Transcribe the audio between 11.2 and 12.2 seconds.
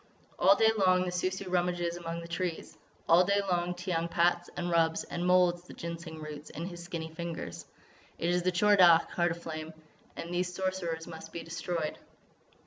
be destroyed."